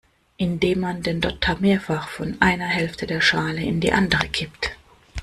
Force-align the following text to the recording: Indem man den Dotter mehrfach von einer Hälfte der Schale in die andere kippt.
Indem 0.37 0.79
man 0.79 1.03
den 1.03 1.21
Dotter 1.21 1.57
mehrfach 1.59 2.07
von 2.07 2.35
einer 2.41 2.65
Hälfte 2.65 3.05
der 3.05 3.21
Schale 3.21 3.61
in 3.63 3.79
die 3.81 3.91
andere 3.93 4.27
kippt. 4.29 4.75